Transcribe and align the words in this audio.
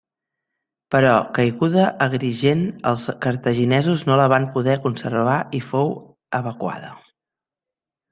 Però 0.93 1.09
caiguda 1.37 1.83
Agrigent 2.05 2.63
els 2.91 3.03
cartaginesos 3.25 4.05
no 4.07 4.17
la 4.21 4.25
van 4.33 4.47
poder 4.55 4.75
conservar 4.87 5.37
i 5.59 5.61
fou 5.67 5.93
evacuada. 6.39 6.91